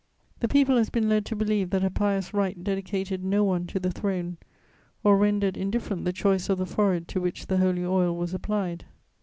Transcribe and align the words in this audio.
The 0.39 0.47
people 0.47 0.77
has 0.77 0.89
been 0.89 1.07
led 1.07 1.25
to 1.27 1.35
believe 1.35 1.69
that 1.69 1.83
a 1.83 1.91
pious 1.91 2.33
rite 2.33 2.63
dedicated 2.63 3.23
no 3.23 3.43
one 3.43 3.67
to 3.67 3.79
the 3.79 3.91
throne, 3.91 4.37
or 5.03 5.15
rendered 5.15 5.55
indifferent 5.55 6.05
the 6.05 6.11
choice 6.11 6.49
of 6.49 6.57
the 6.57 6.65
forehead 6.65 7.07
to 7.09 7.21
which 7.21 7.45
the 7.45 7.57
holy 7.57 7.85
oil 7.85 8.17
was 8.17 8.33
applied. 8.33 8.85